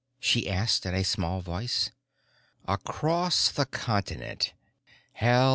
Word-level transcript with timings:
she 0.19 0.49
asked 0.49 0.83
in 0.83 0.95
a 0.95 1.03
small 1.03 1.41
voice. 1.41 1.91
"Across 2.67 3.51
the 3.51 3.67
continent. 3.67 4.51
Hell! 5.13 5.49